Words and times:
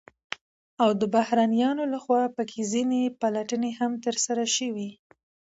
او 0.83 0.89
د 1.01 1.03
بهرنيانو 1.15 1.83
لخوا 1.93 2.21
په 2.35 2.41
كې 2.49 2.61
ځنې 2.71 3.01
پلټنې 3.21 3.71
هم 3.79 3.91
ترسره 4.05 4.43
شوې، 4.55 4.89